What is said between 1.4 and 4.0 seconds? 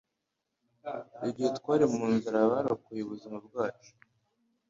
twari mu nzara, barokoye ubuzima bwacu.